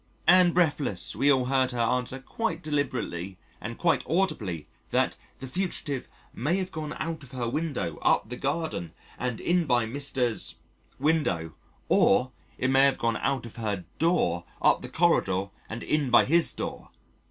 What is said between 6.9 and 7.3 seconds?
out of